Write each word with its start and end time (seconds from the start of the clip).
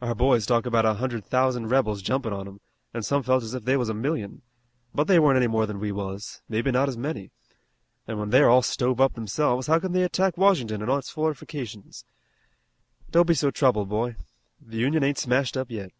Our 0.00 0.14
boys 0.14 0.46
talk 0.46 0.64
about 0.64 0.86
a 0.86 0.94
hundred 0.94 1.22
thousand 1.26 1.66
rebels 1.68 2.00
jumpin' 2.00 2.32
on 2.32 2.48
'em, 2.48 2.60
an' 2.94 3.02
some 3.02 3.22
felt 3.22 3.42
as 3.42 3.52
if 3.52 3.66
they 3.66 3.76
was 3.76 3.90
a 3.90 3.92
million, 3.94 4.40
but 4.94 5.06
they 5.06 5.18
weren't 5.18 5.36
any 5.36 5.48
more 5.48 5.66
than 5.66 5.78
we 5.78 5.92
was, 5.92 6.40
maybe 6.48 6.70
not 6.70 6.88
as 6.88 6.96
many, 6.96 7.30
an' 8.08 8.18
when 8.18 8.30
they 8.30 8.40
are 8.40 8.48
all 8.48 8.62
stove 8.62 9.02
up 9.02 9.12
themselves 9.12 9.66
how 9.66 9.78
can 9.78 9.92
they 9.92 10.02
attack 10.02 10.38
Washington 10.38 10.80
in 10.80 10.88
its 10.88 11.10
fortifications! 11.10 12.06
Don't 13.10 13.26
be 13.28 13.34
so 13.34 13.50
troubled, 13.50 13.90
boy. 13.90 14.16
The 14.62 14.78
Union 14.78 15.04
ain't 15.04 15.18
smashed 15.18 15.58
up 15.58 15.70
yet. 15.70 15.90